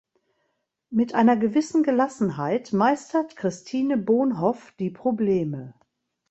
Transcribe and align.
Mit 0.89 1.13
einer 1.13 1.37
gewissen 1.37 1.83
Gelassenheit 1.83 2.73
meistert 2.73 3.35
Christine 3.35 3.97
Bonhoff 3.99 4.71
die 4.79 4.89
Probleme. 4.89 5.75